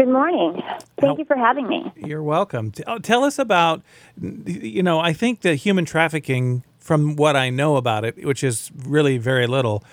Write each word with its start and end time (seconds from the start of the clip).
Good 0.00 0.08
morning. 0.08 0.62
Thank 0.98 1.18
you 1.18 1.26
for 1.26 1.36
having 1.36 1.68
me. 1.68 1.92
You're 1.94 2.22
welcome. 2.22 2.72
Oh, 2.86 2.98
Tell 2.98 3.22
us 3.22 3.38
about, 3.38 3.82
you 4.18 4.82
know, 4.82 4.98
I 4.98 5.12
think 5.12 5.42
that 5.42 5.56
human 5.56 5.84
trafficking, 5.84 6.64
from 6.78 7.16
what 7.16 7.36
I 7.36 7.50
know 7.50 7.76
about 7.76 8.06
it, 8.06 8.24
which 8.24 8.42
is 8.42 8.70
really 8.74 9.18
very 9.18 9.46
little, 9.46 9.84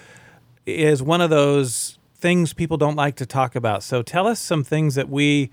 is 0.66 1.04
one 1.04 1.20
of 1.20 1.30
those 1.30 2.00
things 2.16 2.54
people 2.54 2.78
don't 2.78 2.96
like 2.96 3.18
to 3.18 3.26
talk 3.26 3.54
about. 3.54 3.84
So 3.84 4.02
tell 4.02 4.28
us 4.28 4.40
some 4.40 4.64
things 4.64 4.96
that 4.96 5.10
we 5.10 5.52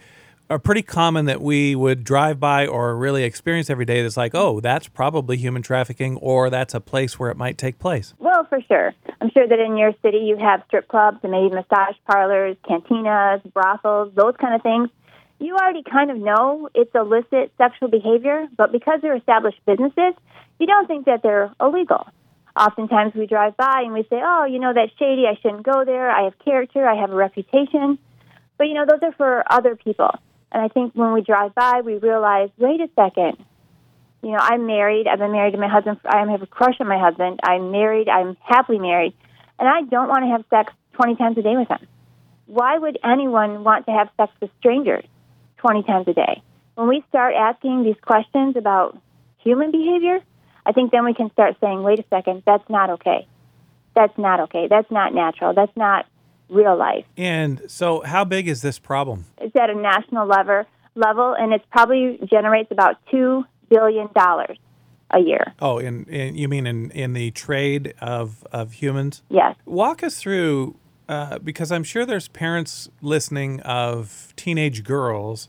are 0.51 0.59
pretty 0.59 0.83
common 0.83 1.25
that 1.25 1.41
we 1.41 1.75
would 1.75 2.05
drive 2.05 2.39
by 2.39 2.67
or 2.67 2.95
really 2.97 3.25
experience 3.25 3.71
every 3.71 3.87
day 3.87 4.03
that's 4.03 4.17
like, 4.17 4.35
oh, 4.35 4.61
that's 4.61 4.89
probably 4.89 5.37
human 5.37 5.63
trafficking 5.63 6.17
or 6.19 6.51
that's 6.51 6.75
a 6.75 6.81
place 6.81 7.19
where 7.19 7.31
it 7.31 7.37
might 7.37 7.57
take 7.57 7.79
place. 7.79 8.15
Well, 8.19 8.34
for 8.55 8.63
sure. 8.69 8.95
I'm 9.21 9.31
sure 9.31 9.47
that 9.47 9.59
in 9.59 9.77
your 9.77 9.93
city 10.03 10.19
you 10.19 10.37
have 10.37 10.63
strip 10.69 10.87
clubs 10.89 11.19
and 11.23 11.33
maybe 11.33 11.55
massage 11.55 11.97
parlors, 12.07 12.57
cantinas, 12.69 13.43
brothels, 13.53 14.13
those 14.15 14.35
kind 14.41 14.55
of 14.55 14.63
things. 14.63 14.91
You 15.41 15.57
already 15.57 15.83
kind 15.83 16.11
of 16.11 16.19
know 16.19 16.69
it's 16.75 16.95
illicit 16.95 17.53
sexual 17.59 17.89
behavior, 17.89 18.47
but 18.57 18.71
because 18.71 19.01
they're 19.03 19.17
established 19.17 19.59
businesses, 19.67 20.15
you 20.61 20.67
don't 20.67 20.87
think 20.87 21.07
that 21.07 21.23
they're 21.23 21.53
illegal. 21.61 22.07
Oftentimes 22.57 23.15
we 23.15 23.27
drive 23.27 23.57
by 23.57 23.83
and 23.85 23.93
we 23.93 24.03
say, 24.05 24.21
oh, 24.23 24.45
you 24.45 24.61
know, 24.61 24.73
that's 24.73 24.93
shady. 24.99 25.25
I 25.27 25.37
shouldn't 25.43 25.65
go 25.65 25.85
there. 25.85 26.09
I 26.09 26.25
have 26.25 26.39
character. 26.39 26.87
I 26.87 27.01
have 27.01 27.11
a 27.11 27.17
reputation. 27.17 27.99
But, 28.57 28.69
you 28.69 28.75
know, 28.75 28.87
those 28.89 29.01
are 29.03 29.13
for 29.13 29.43
other 29.51 29.75
people. 29.75 30.11
And 30.53 30.63
I 30.63 30.69
think 30.69 30.95
when 30.95 31.13
we 31.13 31.23
drive 31.23 31.57
by, 31.57 31.81
we 31.85 31.97
realize, 31.97 32.51
wait 32.57 32.81
a 32.81 32.89
second. 32.95 33.45
You 34.25 34.31
know, 34.31 34.39
I'm 34.41 34.67
married. 34.67 35.07
I've 35.07 35.19
been 35.19 35.33
married 35.33 35.53
to 35.53 35.59
my 35.59 35.69
husband. 35.69 36.01
I 36.07 36.25
have 36.31 36.41
a 36.41 36.47
crush 36.47 36.77
on 36.81 36.89
my 36.89 36.99
husband. 36.99 37.41
I'm 37.43 37.71
married. 37.71 38.09
I'm 38.09 38.39
happily 38.41 38.79
married. 38.79 39.13
And 39.59 39.69
I 39.69 39.83
don't 39.83 40.09
want 40.09 40.25
to 40.25 40.31
have 40.31 40.45
sex 40.49 40.73
20 40.95 41.17
times 41.17 41.37
a 41.37 41.43
day 41.43 41.57
with 41.57 41.69
him. 41.69 41.87
Why 42.47 42.79
would 42.79 42.99
anyone 43.05 43.65
want 43.65 43.85
to 43.85 43.93
have 43.93 44.09
sex 44.17 44.33
with 44.41 44.51
strangers 44.61 45.05
20 45.59 45.83
times 45.83 46.09
a 46.09 46.15
day? 46.15 46.43
When 46.75 46.89
we 46.89 47.05
start 47.11 47.35
asking 47.35 47.85
these 47.85 47.97
questions 48.01 48.57
about 48.57 48.99
human 49.39 49.71
behavior, 49.71 50.21
I 50.65 50.73
think 50.73 50.91
then 50.91 51.05
we 51.05 51.13
can 51.13 51.31
start 51.33 51.57
saying, 51.61 51.83
wait 51.83 51.99
a 51.99 52.05
second, 52.09 52.45
that's 52.47 52.69
not 52.71 52.89
okay. 52.91 53.29
That's 53.95 54.17
not 54.17 54.41
okay. 54.41 54.69
That's 54.69 54.91
not 54.91 55.15
natural. 55.15 55.53
That's 55.53 55.77
not 55.77 56.07
real 56.49 56.77
life. 56.77 57.05
And 57.19 57.63
so, 57.69 58.01
how 58.01 58.25
big 58.25 58.49
is 58.49 58.63
this 58.63 58.79
problem? 58.79 59.27
It's 59.39 59.55
at 59.55 59.69
a 59.69 59.75
national 59.75 60.27
level, 60.27 60.65
level 60.95 61.37
and 61.39 61.53
it 61.53 61.63
probably 61.71 62.19
generates 62.31 62.71
about 62.71 62.97
$2 63.13 63.45
billion 63.69 64.09
dollars 64.15 64.59
a 65.11 65.21
year. 65.21 65.55
Oh, 65.61 65.79
in, 65.79 66.05
in 66.05 66.37
you 66.37 66.49
mean 66.49 66.67
in, 66.67 66.91
in 66.91 67.13
the 67.13 67.31
trade 67.31 67.95
of, 68.01 68.47
of 68.53 68.73
humans? 68.73 69.23
Yes. 69.29 69.57
Walk 69.65 70.03
us 70.03 70.19
through, 70.19 70.77
uh, 71.09 71.39
because 71.39 71.71
I'm 71.71 71.85
sure 71.85 72.05
there's 72.05 72.29
parents 72.29 72.89
listening 73.01 73.61
of 73.61 74.33
teenage 74.37 74.83
girls, 74.83 75.49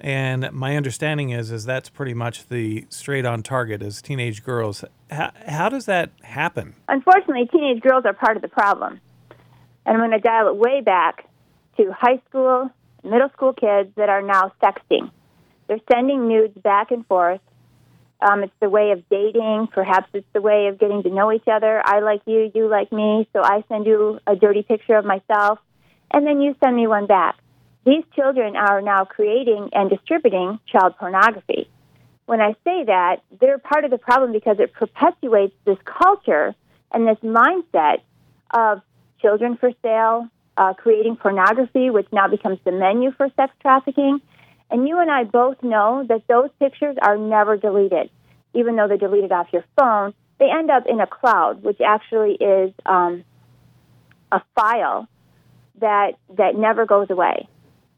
and 0.00 0.50
my 0.52 0.76
understanding 0.76 1.30
is 1.30 1.50
is 1.50 1.64
that's 1.64 1.88
pretty 1.88 2.14
much 2.14 2.48
the 2.48 2.86
straight 2.90 3.24
on 3.24 3.42
target 3.42 3.82
is 3.82 4.02
teenage 4.02 4.44
girls. 4.44 4.84
How, 5.10 5.32
how 5.46 5.68
does 5.68 5.86
that 5.86 6.10
happen? 6.22 6.74
Unfortunately, 6.88 7.48
teenage 7.50 7.82
girls 7.82 8.04
are 8.04 8.12
part 8.12 8.36
of 8.36 8.42
the 8.42 8.48
problem. 8.48 9.00
And 9.86 9.96
I'm 9.96 10.00
going 10.00 10.12
to 10.12 10.18
dial 10.18 10.48
it 10.48 10.56
way 10.56 10.80
back 10.80 11.28
to 11.76 11.92
high 11.92 12.20
school, 12.28 12.70
middle 13.02 13.28
school 13.30 13.52
kids 13.52 13.90
that 13.96 14.08
are 14.08 14.22
now 14.22 14.52
sexting. 14.62 15.10
They're 15.66 15.78
sending 15.90 16.28
nudes 16.28 16.56
back 16.58 16.90
and 16.90 17.06
forth. 17.06 17.40
Um, 18.20 18.42
it's 18.42 18.54
the 18.60 18.68
way 18.68 18.92
of 18.92 19.06
dating. 19.08 19.68
Perhaps 19.72 20.08
it's 20.14 20.26
the 20.32 20.40
way 20.40 20.68
of 20.68 20.78
getting 20.78 21.02
to 21.02 21.10
know 21.10 21.32
each 21.32 21.46
other. 21.50 21.82
I 21.84 22.00
like 22.00 22.22
you, 22.26 22.50
you 22.54 22.68
like 22.68 22.92
me, 22.92 23.28
so 23.32 23.42
I 23.42 23.64
send 23.68 23.86
you 23.86 24.20
a 24.26 24.36
dirty 24.36 24.62
picture 24.62 24.96
of 24.96 25.04
myself, 25.04 25.58
and 26.12 26.26
then 26.26 26.40
you 26.40 26.54
send 26.62 26.76
me 26.76 26.86
one 26.86 27.06
back. 27.06 27.36
These 27.84 28.04
children 28.16 28.56
are 28.56 28.80
now 28.80 29.04
creating 29.04 29.70
and 29.72 29.90
distributing 29.90 30.58
child 30.66 30.96
pornography. 30.98 31.68
When 32.26 32.40
I 32.40 32.52
say 32.64 32.84
that, 32.84 33.16
they're 33.40 33.58
part 33.58 33.84
of 33.84 33.90
the 33.90 33.98
problem 33.98 34.32
because 34.32 34.56
it 34.58 34.72
perpetuates 34.72 35.54
this 35.66 35.76
culture 35.84 36.54
and 36.92 37.06
this 37.06 37.18
mindset 37.22 37.98
of 38.50 38.80
children 39.20 39.58
for 39.58 39.70
sale, 39.82 40.28
uh, 40.56 40.72
creating 40.72 41.16
pornography, 41.16 41.90
which 41.90 42.06
now 42.12 42.28
becomes 42.28 42.58
the 42.64 42.72
menu 42.72 43.12
for 43.12 43.28
sex 43.36 43.52
trafficking. 43.60 44.20
And 44.70 44.88
you 44.88 44.98
and 45.00 45.10
I 45.10 45.24
both 45.24 45.62
know 45.62 46.04
that 46.08 46.26
those 46.26 46.50
pictures 46.58 46.96
are 47.00 47.16
never 47.16 47.56
deleted. 47.56 48.10
Even 48.54 48.76
though 48.76 48.88
they're 48.88 48.96
deleted 48.96 49.32
off 49.32 49.48
your 49.52 49.64
phone, 49.78 50.14
they 50.38 50.50
end 50.50 50.70
up 50.70 50.84
in 50.86 51.00
a 51.00 51.06
cloud, 51.06 51.62
which 51.62 51.80
actually 51.80 52.32
is 52.34 52.72
um, 52.86 53.24
a 54.32 54.40
file 54.54 55.08
that, 55.80 56.12
that 56.36 56.56
never 56.56 56.86
goes 56.86 57.10
away. 57.10 57.48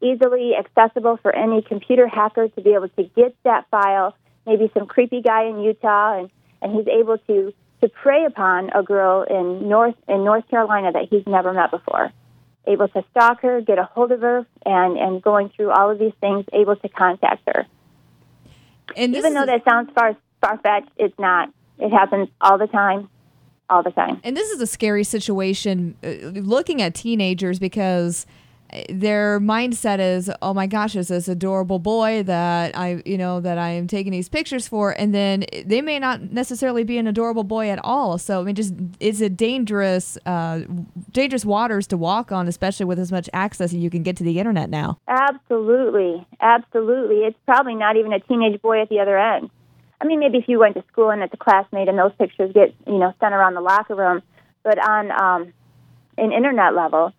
Easily 0.03 0.53
accessible 0.59 1.19
for 1.22 1.34
any 1.34 1.62
computer 1.62 2.06
hacker 2.06 2.49
to 2.49 2.60
be 2.60 2.75
able 2.75 2.88
to 2.91 3.05
get 3.16 3.34
that 3.44 3.66
file, 3.71 4.15
maybe 4.47 4.71
some 4.75 4.87
creepy 4.87 5.22
guy 5.22 5.44
in 5.44 5.60
Utah, 5.60 6.19
and, 6.19 6.31
and 6.60 6.75
he's 6.75 6.88
able 6.88 7.19
to 7.19 7.53
to 7.82 7.88
prey 7.88 8.25
upon 8.25 8.71
a 8.71 8.82
girl 8.82 9.22
in 9.22 9.69
North 9.69 9.94
in 10.09 10.25
North 10.25 10.49
Carolina 10.49 10.93
that 10.93 11.09
he's 11.10 11.26
never 11.26 11.53
met 11.53 11.71
before. 11.71 12.10
Able 12.66 12.88
to 12.88 13.04
stalk 13.10 13.43
her, 13.43 13.60
get 13.60 13.78
a 13.78 13.84
hold 13.84 14.12
of 14.12 14.21
her, 14.21 14.47
and 14.65 14.99
and 14.99 15.22
going 15.22 15.50
through 15.50 15.71
all 15.71 15.91
of 15.91 15.99
these 15.99 16.15
things, 16.21 16.44
able 16.53 16.77
to 16.77 16.88
contact 16.88 17.43
her. 17.47 17.66
And 18.97 19.15
Even 19.15 19.34
though 19.34 19.47
that 19.47 19.65
sounds 19.65 19.91
far 19.94 20.16
far 20.41 20.59
fetched, 20.59 20.91
it's 20.97 21.19
not. 21.19 21.50
It 21.78 21.91
happens 21.91 22.28
all 22.41 22.59
the 22.59 22.66
time, 22.66 23.09
all 23.69 23.82
the 23.82 23.91
time. 23.91 24.21
And 24.25 24.37
this 24.37 24.50
is 24.50 24.60
a 24.60 24.66
scary 24.66 25.05
situation 25.05 25.97
uh, 26.03 26.09
looking 26.41 26.81
at 26.81 26.94
teenagers 26.94 27.59
because 27.59 28.26
their 28.88 29.41
mindset 29.41 29.99
is, 29.99 30.31
oh 30.43 30.53
my 30.53 30.66
gosh, 30.66 30.94
there's 30.94 31.09
this 31.09 31.28
adorable 31.28 31.78
boy 31.78 32.22
that 32.25 32.77
I, 32.77 33.03
you 33.04 33.16
know, 33.16 33.41
that 33.41 33.59
I 33.59 33.71
am 33.71 33.87
taking 33.87 34.12
these 34.12 34.28
pictures 34.28 34.66
for, 34.66 34.91
and 34.99 35.15
then 35.15 35.44
they 35.65 35.81
may 35.81 35.99
not 35.99 36.32
necessarily 36.32 36.84
be 36.84 36.99
an 36.99 37.06
adorable 37.06 37.44
boy 37.44 37.71
at 37.71 37.78
all. 37.84 38.19
So 38.19 38.41
I 38.41 38.44
mean, 38.44 38.55
just 38.55 38.75
it's 39.00 39.21
a 39.21 39.28
dangerous, 39.28 40.19
uh, 40.26 40.62
dangerous 41.12 41.44
waters 41.44 41.87
to 41.88 41.97
walk 41.97 42.32
on, 42.32 42.49
especially 42.49 42.87
with 42.87 42.99
as 42.99 43.12
much 43.12 43.31
access 43.32 43.72
you 43.72 43.91
can 43.91 44.03
get 44.03 44.16
to 44.16 44.25
the 44.25 44.38
internet 44.38 44.71
now. 44.71 44.99
Absolutely, 45.09 46.26
absolutely. 46.41 47.25
It's 47.25 47.38
probably 47.47 47.75
not 47.75 47.97
even 47.97 48.12
a 48.12 48.21
teenage 48.21 48.60
boy 48.60 48.82
at 48.82 48.88
the 48.88 49.00
other 49.00 49.19
end. 49.19 49.50
I 50.00 50.05
mean, 50.05 50.21
maybe 50.21 50.38
if 50.38 50.49
you 50.49 50.59
went 50.59 50.75
to 50.75 50.84
school 50.93 51.10
and 51.10 51.22
it's 51.22 51.32
a 51.32 51.38
classmate 51.38 51.88
and 51.88 51.99
those 51.99 52.12
pictures 52.19 52.53
get 52.53 52.75
you 52.87 52.99
know 52.99 53.15
sent 53.21 53.34
around 53.34 53.55
the 53.55 53.60
locker 53.60 53.94
room, 53.94 54.22
but 54.62 54.78
on 54.78 55.10
um, 55.10 55.53
an 56.19 56.32
internet 56.32 56.75
level, 56.75 57.12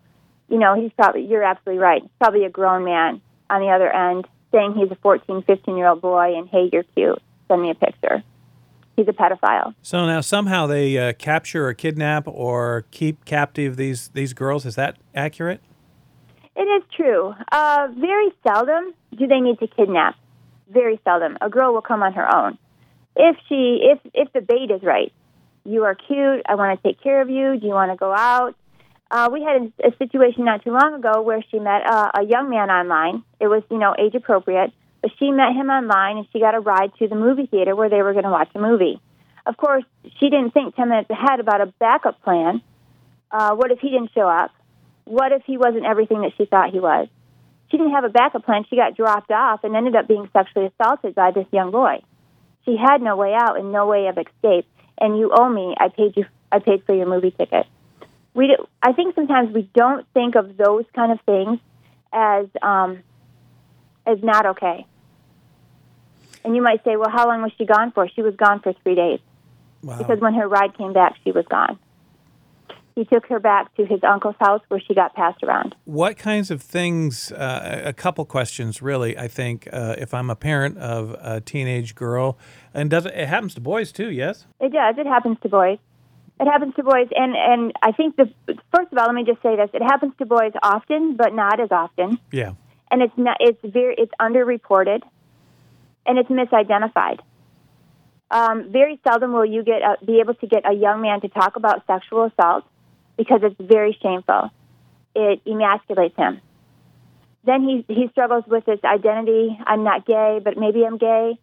you 0.50 0.58
know, 0.58 0.80
he's 0.80 0.92
probably 0.94 1.26
you're 1.26 1.44
absolutely 1.44 1.80
right. 1.80 2.02
He's 2.02 2.12
probably 2.20 2.46
a 2.46 2.50
grown 2.50 2.84
man 2.84 3.22
on 3.50 3.62
the 3.62 3.68
other 3.68 3.90
end 3.94 4.28
saying 4.52 4.74
he's 4.76 4.92
a 4.92 4.96
14, 4.96 5.44
15 5.44 5.78
year 5.78 5.88
old 5.88 6.02
boy 6.02 6.38
and 6.38 6.48
hey, 6.48 6.70
you're 6.72 6.84
cute. 6.96 7.22
Send 7.48 7.62
me 7.62 7.70
a 7.70 7.76
picture. 7.76 8.24
He's 8.96 9.08
a 9.08 9.14
pedophile. 9.14 9.76
So 9.84 10.06
now 10.06 10.22
somehow 10.22 10.66
they 10.66 10.98
uh, 10.98 11.14
capture 11.14 11.68
or 11.68 11.74
kidnap 11.74 12.28
or 12.28 12.86
keep 12.92 13.26
captive 13.26 13.78
these 13.78 14.10
these 14.10 14.34
girls. 14.34 14.66
Is 14.66 14.76
that 14.76 14.98
accurate? 15.14 15.62
It 16.56 16.64
is 16.64 16.84
true. 16.96 17.36
Uh, 17.52 17.90
very 17.96 18.32
seldom 18.42 18.94
do 19.16 19.28
they 19.28 19.40
need 19.40 19.60
to 19.60 19.68
kidnap. 19.68 20.16
Very 20.70 21.00
seldom. 21.04 21.38
A 21.42 21.50
girl 21.50 21.74
will 21.74 21.82
come 21.82 22.02
on 22.02 22.14
her 22.14 22.36
own. 22.36 22.58
If 23.16 23.38
she, 23.48 23.80
if 23.84 24.00
if 24.14 24.34
the 24.34 24.42
bait 24.42 24.72
is 24.72 24.82
right, 24.82 25.14
you 25.64 25.84
are 25.84 25.96
cute. 25.96 26.42
I 26.48 26.56
want 26.56 26.82
to 26.82 26.88
take 26.88 27.02
care 27.02 27.22
of 27.22 27.30
you. 27.30 27.60
Do 27.60 27.68
you 27.68 27.74
want 27.74 27.92
to 27.92 27.98
go 27.98 28.12
out? 28.14 28.56
Uh, 29.10 29.30
we 29.32 29.42
had 29.42 29.72
a, 29.84 29.88
a 29.88 29.98
situation 29.98 30.44
not 30.46 30.64
too 30.64 30.72
long 30.72 30.96
ago 30.96 31.22
where 31.22 31.42
she 31.50 31.60
met 31.60 31.82
a 31.86 32.24
young 32.24 32.50
man 32.50 32.70
online. 32.70 33.24
It 33.40 33.48
was, 33.48 33.64
you 33.72 33.78
know, 33.78 33.96
age 33.98 34.16
appropriate, 34.16 34.74
but 35.02 35.12
she 35.18 35.32
met 35.32 35.54
him 35.54 35.70
online 35.70 36.18
and 36.18 36.28
she 36.34 36.40
got 36.40 36.56
a 36.56 36.60
ride 36.60 36.92
to 37.00 37.08
the 37.08 37.16
movie 37.16 37.46
theater 37.46 37.76
where 37.76 37.90
they 37.90 38.02
were 38.02 38.12
going 38.12 38.26
to 38.26 38.32
watch 38.32 38.50
a 38.54 38.60
movie. 38.60 39.00
Of 39.46 39.56
course, 39.56 39.86
she 40.20 40.30
didn't 40.30 40.52
think 40.52 40.76
10 40.76 40.90
minutes 40.90 41.10
ahead 41.10 41.40
about 41.40 41.62
a 41.62 41.68
backup 41.80 42.22
plan. 42.22 42.62
Uh, 43.32 43.56
what 43.56 43.72
if 43.72 43.80
he 43.80 43.90
didn't 43.90 44.12
show 44.14 44.28
up? 44.28 44.52
What 45.06 45.32
if 45.32 45.44
he 45.46 45.58
wasn't 45.58 45.86
everything 45.86 46.22
that 46.22 46.34
she 46.38 46.46
thought 46.46 46.72
he 46.72 46.82
was? 46.82 47.08
She 47.72 47.78
didn't 47.78 47.94
have 47.94 48.04
a 48.04 48.10
backup 48.10 48.46
plan. 48.46 48.66
She 48.70 48.76
got 48.76 48.98
dropped 48.98 49.32
off 49.32 49.64
and 49.64 49.76
ended 49.76 49.96
up 49.96 50.08
being 50.08 50.30
sexually 50.34 50.70
assaulted 50.80 51.16
by 51.16 51.32
this 51.32 51.48
young 51.52 51.72
boy. 51.72 52.02
She 52.66 52.76
had 52.76 53.02
no 53.02 53.16
way 53.16 53.34
out 53.34 53.58
and 53.58 53.72
no 53.72 53.88
way 53.88 54.08
of 54.08 54.18
escape. 54.18 54.68
And 55.00 55.18
you 55.18 55.32
owe 55.34 55.50
me. 55.50 55.76
I 55.80 55.88
paid 55.88 56.18
you. 56.18 56.26
I 56.52 56.60
paid 56.60 56.84
for 56.86 56.94
your 56.94 57.08
movie 57.08 57.32
ticket 57.32 57.68
we 58.38 58.48
do, 58.48 58.68
I 58.84 58.94
think 58.94 59.16
sometimes 59.16 59.54
we 59.54 59.70
don't 59.74 60.06
think 60.14 60.36
of 60.36 60.56
those 60.58 60.86
kind 60.96 61.12
of 61.12 61.20
things 61.26 61.60
as 62.14 62.46
um, 62.62 63.00
as 64.06 64.20
not 64.22 64.46
okay. 64.46 64.86
And 66.46 66.56
you 66.56 66.62
might 66.62 66.84
say, 66.86 66.96
well, 66.96 67.10
how 67.10 67.28
long 67.28 67.42
was 67.42 67.52
she 67.58 67.66
gone 67.66 67.92
for? 67.92 68.08
She 68.08 68.22
was 68.22 68.36
gone 68.36 68.62
for 68.62 68.72
three 68.84 68.96
days 68.96 69.20
Wow. 69.84 69.98
because 69.98 70.20
when 70.20 70.36
her 70.36 70.48
ride 70.48 70.78
came 70.78 70.94
back, 70.94 71.16
she 71.26 71.32
was 71.32 71.46
gone. 71.50 71.78
He 72.96 73.06
took 73.06 73.28
her 73.28 73.40
back 73.40 73.76
to 73.76 73.86
his 73.86 74.00
uncle's 74.04 74.36
house 74.40 74.62
where 74.70 74.80
she 74.80 74.94
got 74.96 75.14
passed 75.14 75.44
around. 75.44 75.76
What 75.86 76.18
kinds 76.18 76.50
of 76.50 76.62
things? 76.62 77.32
Uh, 77.32 77.82
a 77.86 77.94
couple 77.94 78.24
questions, 78.26 78.82
really. 78.82 79.18
I 79.18 79.28
think 79.28 79.68
uh, 79.72 79.96
if 79.98 80.14
I'm 80.14 80.30
a 80.30 80.36
parent 80.36 80.78
of 80.78 81.16
a 81.22 81.42
teenage 81.42 81.96
girl, 81.96 82.40
and 82.74 82.90
does 82.90 83.06
it, 83.06 83.14
it 83.14 83.28
happens 83.28 83.54
to 83.56 83.62
boys 83.62 83.92
too? 83.92 84.10
Yes. 84.10 84.46
It 84.60 84.74
does. 84.74 84.96
It 84.98 85.06
happens 85.06 85.38
to 85.42 85.50
boys. 85.50 85.80
It 86.40 86.46
happens 86.46 86.76
to 86.76 86.84
boys, 86.84 87.08
and 87.16 87.36
and 87.36 87.74
I 87.82 87.92
think 87.92 88.16
the 88.16 88.32
first 88.74 88.92
of 88.92 88.98
all, 88.98 89.06
let 89.08 89.16
me 89.16 89.24
just 89.24 89.42
say 89.42 89.56
this: 89.56 89.70
it 89.74 89.82
happens 89.82 90.14
to 90.20 90.26
boys 90.26 90.52
often, 90.62 91.16
but 91.16 91.34
not 91.34 91.60
as 91.60 91.72
often. 91.72 92.20
Yeah. 92.32 92.54
and 92.92 93.02
it's 93.02 93.18
not. 93.18 93.38
It's 93.40 93.60
very. 93.64 93.96
It's 93.98 94.12
underreported, 94.22 95.02
and 96.06 96.20
it's 96.20 96.30
misidentified. 96.30 97.20
Um, 98.30 98.72
very 98.72 99.00
seldom 99.08 99.34
will 99.34 99.46
you 99.46 99.64
get 99.64 99.82
a, 99.82 100.06
be 100.06 100.20
able 100.20 100.36
to 100.36 100.48
get 100.48 100.70
a 100.70 100.74
young 100.74 101.02
man 101.02 101.22
to 101.22 101.30
talk 101.30 101.56
about 101.56 101.88
sexual 101.88 102.26
assault 102.26 102.66
because 103.18 103.40
it's 103.42 103.56
very 103.60 103.98
shameful. 104.02 104.52
It 105.16 105.44
emasculates 105.46 106.16
him. 106.18 106.42
Then 107.46 107.64
he 107.64 107.86
he 107.88 108.10
struggles 108.12 108.44
with 108.46 108.66
this 108.66 108.80
identity. 108.84 109.58
I'm 109.66 109.84
not 109.84 110.06
gay, 110.06 110.40
but 110.44 110.58
maybe 110.58 110.86
I'm 110.86 110.98
gay 110.98 111.40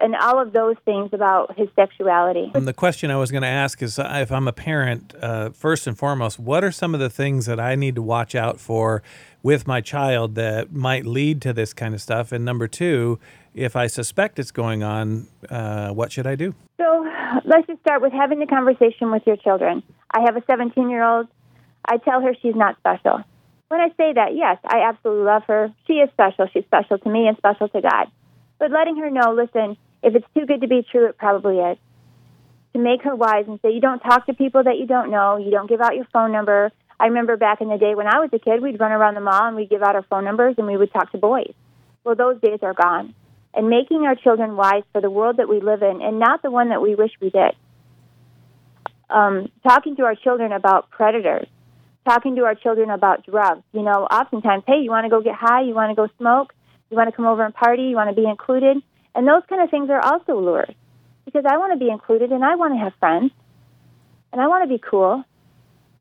and 0.00 0.14
all 0.16 0.40
of 0.40 0.52
those 0.52 0.76
things 0.84 1.10
about 1.12 1.56
his 1.56 1.68
sexuality. 1.76 2.50
And 2.54 2.66
the 2.66 2.74
question 2.74 3.10
I 3.10 3.16
was 3.16 3.30
going 3.30 3.42
to 3.42 3.48
ask 3.48 3.82
is 3.82 3.98
uh, 3.98 4.18
if 4.20 4.32
I'm 4.32 4.48
a 4.48 4.52
parent, 4.52 5.14
uh, 5.20 5.50
first 5.50 5.86
and 5.86 5.96
foremost, 5.96 6.38
what 6.38 6.64
are 6.64 6.72
some 6.72 6.94
of 6.94 7.00
the 7.00 7.10
things 7.10 7.46
that 7.46 7.60
I 7.60 7.74
need 7.74 7.94
to 7.94 8.02
watch 8.02 8.34
out 8.34 8.60
for 8.60 9.02
with 9.42 9.66
my 9.66 9.80
child 9.80 10.34
that 10.34 10.72
might 10.72 11.06
lead 11.06 11.40
to 11.42 11.52
this 11.52 11.72
kind 11.72 11.94
of 11.94 12.00
stuff? 12.00 12.32
And 12.32 12.44
number 12.44 12.66
two, 12.66 13.18
if 13.54 13.76
I 13.76 13.86
suspect 13.86 14.38
it's 14.38 14.50
going 14.50 14.82
on, 14.82 15.28
uh, 15.48 15.90
what 15.90 16.10
should 16.10 16.26
I 16.26 16.34
do? 16.34 16.54
So 16.76 17.06
let's 17.44 17.66
just 17.66 17.80
start 17.80 18.02
with 18.02 18.12
having 18.12 18.40
the 18.40 18.46
conversation 18.46 19.10
with 19.10 19.22
your 19.26 19.36
children. 19.36 19.82
I 20.10 20.22
have 20.26 20.36
a 20.36 20.42
17 20.46 20.90
year 20.90 21.04
old. 21.04 21.28
I 21.86 21.98
tell 21.98 22.20
her 22.20 22.34
she's 22.42 22.56
not 22.56 22.76
special. 22.78 23.22
When 23.68 23.80
I 23.80 23.88
say 23.96 24.12
that, 24.14 24.34
yes, 24.34 24.58
I 24.64 24.88
absolutely 24.88 25.24
love 25.24 25.42
her. 25.46 25.72
She 25.86 25.94
is 25.94 26.10
special. 26.10 26.48
She's 26.52 26.64
special 26.64 26.98
to 26.98 27.08
me 27.08 27.26
and 27.26 27.36
special 27.36 27.68
to 27.68 27.80
God. 27.80 28.06
But 28.58 28.70
letting 28.70 28.96
her 28.96 29.10
know, 29.10 29.34
listen, 29.34 29.76
if 30.02 30.14
it's 30.14 30.26
too 30.34 30.46
good 30.46 30.60
to 30.60 30.68
be 30.68 30.86
true, 30.90 31.08
it 31.08 31.18
probably 31.18 31.58
is. 31.58 31.78
To 32.74 32.78
make 32.78 33.02
her 33.02 33.14
wise 33.14 33.44
and 33.46 33.58
say, 33.62 33.72
you 33.72 33.80
don't 33.80 34.00
talk 34.00 34.26
to 34.26 34.34
people 34.34 34.64
that 34.64 34.78
you 34.78 34.86
don't 34.86 35.10
know, 35.10 35.36
you 35.36 35.50
don't 35.50 35.68
give 35.68 35.80
out 35.80 35.94
your 35.94 36.06
phone 36.12 36.32
number. 36.32 36.72
I 36.98 37.06
remember 37.06 37.36
back 37.36 37.60
in 37.60 37.68
the 37.68 37.78
day 37.78 37.94
when 37.94 38.06
I 38.06 38.18
was 38.20 38.30
a 38.32 38.38
kid, 38.38 38.62
we'd 38.62 38.80
run 38.80 38.92
around 38.92 39.14
the 39.14 39.20
mall 39.20 39.46
and 39.46 39.56
we'd 39.56 39.70
give 39.70 39.82
out 39.82 39.96
our 39.96 40.02
phone 40.02 40.24
numbers 40.24 40.54
and 40.58 40.66
we 40.66 40.76
would 40.76 40.92
talk 40.92 41.10
to 41.12 41.18
boys. 41.18 41.52
Well, 42.04 42.14
those 42.14 42.40
days 42.40 42.60
are 42.62 42.74
gone. 42.74 43.14
And 43.54 43.68
making 43.68 44.04
our 44.04 44.14
children 44.14 44.56
wise 44.56 44.82
for 44.92 45.00
the 45.00 45.10
world 45.10 45.36
that 45.38 45.48
we 45.48 45.60
live 45.60 45.82
in 45.82 46.02
and 46.02 46.18
not 46.18 46.42
the 46.42 46.50
one 46.50 46.70
that 46.70 46.82
we 46.82 46.94
wish 46.94 47.12
we 47.20 47.30
did. 47.30 47.54
Um, 49.08 49.50
talking 49.62 49.96
to 49.96 50.02
our 50.02 50.16
children 50.16 50.52
about 50.52 50.90
predators, 50.90 51.46
talking 52.04 52.36
to 52.36 52.42
our 52.42 52.54
children 52.54 52.90
about 52.90 53.24
drugs. 53.24 53.62
You 53.72 53.82
know, 53.82 54.06
oftentimes, 54.10 54.64
hey, 54.66 54.80
you 54.82 54.90
want 54.90 55.04
to 55.04 55.10
go 55.10 55.22
get 55.22 55.34
high? 55.34 55.62
You 55.62 55.74
want 55.74 55.90
to 55.90 55.94
go 55.94 56.08
smoke? 56.18 56.52
You 56.94 56.98
want 56.98 57.10
to 57.10 57.16
come 57.16 57.26
over 57.26 57.44
and 57.44 57.52
party? 57.52 57.82
You 57.82 57.96
want 57.96 58.14
to 58.14 58.14
be 58.14 58.28
included? 58.28 58.76
And 59.16 59.26
those 59.26 59.42
kind 59.48 59.60
of 59.60 59.68
things 59.68 59.90
are 59.90 59.98
also 59.98 60.38
lures 60.38 60.72
because 61.24 61.44
I 61.44 61.58
want 61.58 61.72
to 61.72 61.76
be 61.84 61.90
included 61.90 62.30
and 62.30 62.44
I 62.44 62.54
want 62.54 62.72
to 62.72 62.78
have 62.78 62.92
friends 63.00 63.32
and 64.32 64.40
I 64.40 64.46
want 64.46 64.62
to 64.62 64.72
be 64.72 64.80
cool. 64.80 65.24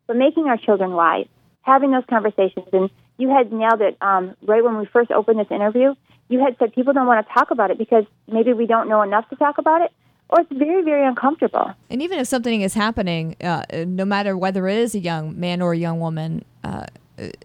But 0.05 0.17
making 0.17 0.45
our 0.45 0.57
children 0.57 0.91
wise, 0.91 1.25
having 1.63 1.89
those 1.89 2.03
conversations, 2.07 2.67
and 2.71 2.91
you 3.17 3.27
had 3.29 3.51
nailed 3.51 3.81
it 3.81 3.97
um, 4.01 4.35
right 4.43 4.63
when 4.63 4.77
we 4.77 4.85
first 4.85 5.09
opened 5.09 5.39
this 5.39 5.49
interview. 5.49 5.95
You 6.29 6.39
had 6.45 6.57
said 6.59 6.75
people 6.75 6.93
don't 6.93 7.07
want 7.07 7.25
to 7.25 7.33
talk 7.33 7.49
about 7.49 7.71
it 7.71 7.79
because 7.79 8.05
maybe 8.31 8.53
we 8.53 8.67
don't 8.67 8.87
know 8.87 9.01
enough 9.01 9.27
to 9.29 9.35
talk 9.35 9.57
about 9.57 9.81
it, 9.81 9.91
or 10.29 10.41
it's 10.41 10.51
very, 10.51 10.83
very 10.83 11.07
uncomfortable. 11.07 11.71
And 11.89 12.03
even 12.03 12.19
if 12.19 12.27
something 12.27 12.61
is 12.61 12.75
happening, 12.75 13.35
uh, 13.41 13.63
no 13.87 14.05
matter 14.05 14.37
whether 14.37 14.67
it 14.67 14.77
is 14.77 14.93
a 14.93 14.99
young 14.99 15.39
man 15.39 15.59
or 15.59 15.73
a 15.73 15.77
young 15.77 15.99
woman, 15.99 16.45
uh, 16.63 16.85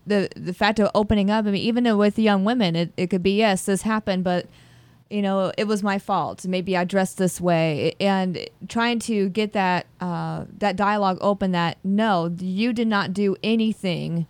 the 0.07 0.29
the 0.35 0.55
fact 0.55 0.79
of 0.79 0.91
opening 0.95 1.31
up. 1.31 1.47
I 1.47 1.51
mean, 1.51 1.63
even 1.63 1.97
with 1.97 2.19
young 2.19 2.45
women, 2.45 2.77
it, 2.77 2.93
it 2.97 3.09
could 3.09 3.23
be 3.23 3.37
yes, 3.37 3.65
this 3.67 3.83
happened, 3.83 4.25
but 4.25 4.47
you 5.11 5.23
know, 5.23 5.53
it 5.57 5.65
was 5.65 5.83
my 5.83 5.99
fault. 5.99 6.45
Maybe 6.47 6.77
I 6.77 6.85
dressed 6.85 7.17
this 7.19 7.41
way, 7.41 7.95
and 8.01 8.39
trying 8.69 8.99
to 9.01 9.29
get 9.31 9.53
that 9.53 9.87
uh, 10.01 10.45
that 10.59 10.77
dialogue 10.77 11.19
open. 11.21 11.53
That 11.53 11.79
no, 11.83 12.35
you 12.39 12.73
did 12.73 12.89
not 12.89 13.13
do 13.13 13.37
anything 13.43 14.27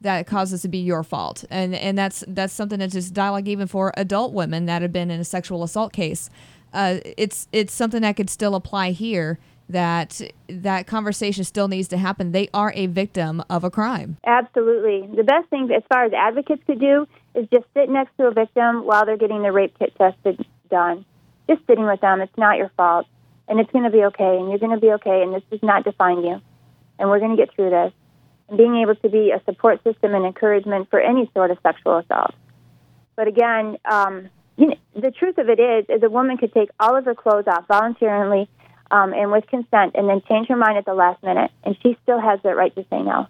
that 0.00 0.26
caused 0.26 0.52
this 0.52 0.62
to 0.62 0.68
be 0.68 0.78
your 0.78 1.02
fault, 1.02 1.44
and 1.50 1.74
and 1.74 1.96
that's 1.96 2.24
that's 2.28 2.52
something 2.52 2.78
that's 2.78 2.94
just 2.94 3.14
dialogue 3.14 3.48
even 3.48 3.66
for 3.66 3.92
adult 3.96 4.32
women 4.32 4.66
that 4.66 4.82
have 4.82 4.92
been 4.92 5.10
in 5.10 5.20
a 5.20 5.24
sexual 5.24 5.62
assault 5.62 5.92
case. 5.92 6.30
Uh, 6.72 6.98
it's 7.16 7.48
it's 7.52 7.72
something 7.72 8.02
that 8.02 8.16
could 8.16 8.30
still 8.30 8.54
apply 8.54 8.90
here. 8.90 9.38
That 9.68 10.20
that 10.48 10.86
conversation 10.86 11.42
still 11.42 11.66
needs 11.66 11.88
to 11.88 11.98
happen. 11.98 12.30
They 12.30 12.48
are 12.54 12.72
a 12.76 12.86
victim 12.86 13.42
of 13.50 13.64
a 13.64 13.70
crime. 13.70 14.16
Absolutely. 14.24 15.08
The 15.16 15.24
best 15.24 15.48
thing, 15.50 15.68
as 15.74 15.82
far 15.88 16.04
as 16.04 16.12
advocates 16.12 16.62
could 16.66 16.78
do, 16.78 17.08
is 17.34 17.48
just 17.52 17.64
sit 17.74 17.88
next 17.88 18.16
to 18.18 18.28
a 18.28 18.30
victim 18.30 18.86
while 18.86 19.04
they're 19.04 19.16
getting 19.16 19.42
the 19.42 19.50
rape 19.50 19.76
kit 19.76 19.92
tested 19.98 20.46
done. 20.70 21.04
Just 21.48 21.66
sitting 21.66 21.86
with 21.86 22.00
them. 22.00 22.20
It's 22.20 22.36
not 22.38 22.58
your 22.58 22.70
fault. 22.76 23.06
And 23.48 23.58
it's 23.58 23.70
going 23.72 23.84
to 23.84 23.90
be 23.90 24.04
okay. 24.04 24.36
And 24.38 24.50
you're 24.50 24.58
going 24.58 24.74
to 24.74 24.80
be 24.80 24.92
okay. 24.92 25.22
And 25.22 25.34
this 25.34 25.42
does 25.50 25.62
not 25.62 25.84
define 25.84 26.24
you. 26.24 26.40
And 26.98 27.08
we're 27.08 27.20
going 27.20 27.36
to 27.36 27.36
get 27.36 27.54
through 27.54 27.70
this. 27.70 27.92
And 28.48 28.58
being 28.58 28.76
able 28.76 28.94
to 28.94 29.08
be 29.08 29.32
a 29.32 29.42
support 29.44 29.82
system 29.82 30.14
and 30.14 30.24
encouragement 30.24 30.90
for 30.90 31.00
any 31.00 31.28
sort 31.34 31.50
of 31.50 31.58
sexual 31.62 31.98
assault. 31.98 32.34
But 33.16 33.26
again, 33.26 33.78
um, 33.84 34.28
you 34.56 34.68
know, 34.68 34.76
the 34.94 35.10
truth 35.10 35.38
of 35.38 35.48
it 35.48 35.58
is, 35.58 35.86
is 35.88 36.02
a 36.02 36.10
woman 36.10 36.38
could 36.38 36.52
take 36.54 36.70
all 36.78 36.96
of 36.96 37.04
her 37.04 37.14
clothes 37.14 37.46
off 37.48 37.66
voluntarily 37.66 38.48
um, 38.90 39.12
and 39.12 39.32
with 39.32 39.46
consent, 39.48 39.94
and 39.94 40.08
then 40.08 40.22
change 40.28 40.48
her 40.48 40.56
mind 40.56 40.78
at 40.78 40.84
the 40.84 40.94
last 40.94 41.22
minute, 41.22 41.50
and 41.64 41.76
she 41.82 41.96
still 42.02 42.20
has 42.20 42.40
the 42.42 42.54
right 42.54 42.74
to 42.74 42.82
say 42.90 43.02
no 43.02 43.28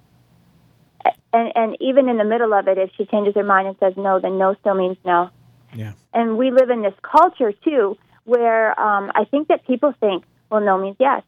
and 1.32 1.52
and 1.54 1.76
even 1.80 2.08
in 2.08 2.18
the 2.18 2.24
middle 2.24 2.52
of 2.54 2.68
it, 2.68 2.78
if 2.78 2.90
she 2.96 3.04
changes 3.06 3.34
her 3.34 3.44
mind 3.44 3.68
and 3.68 3.76
says 3.78 3.94
no, 3.96 4.20
then 4.20 4.38
no 4.38 4.54
still 4.60 4.74
means 4.74 4.96
no. 5.04 5.30
Yeah. 5.74 5.92
And 6.14 6.38
we 6.38 6.50
live 6.50 6.70
in 6.70 6.82
this 6.82 6.94
culture 7.02 7.52
too, 7.52 7.96
where 8.24 8.78
um, 8.80 9.12
I 9.14 9.24
think 9.24 9.48
that 9.48 9.66
people 9.66 9.94
think, 10.00 10.24
well, 10.50 10.60
no 10.60 10.78
means 10.78 10.96
yes. 10.98 11.22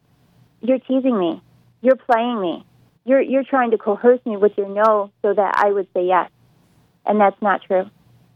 You're 0.61 0.79
teasing 0.79 1.19
me. 1.19 1.43
You're 1.83 1.97
playing 1.97 2.41
me. 2.41 2.65
You're 3.05 3.21
you're 3.21 3.45
trying 3.45 3.73
to 3.73 3.79
coerce 3.79 4.21
me 4.25 4.37
with 4.37 4.53
your 4.57 4.69
no 4.69 5.11
so 5.23 5.35
that 5.35 5.55
I 5.57 5.71
would 5.71 5.89
say 5.95 6.07
yes, 6.07 6.31
and 7.07 7.21
that's 7.21 7.41
not 7.41 7.63
true. 7.63 7.91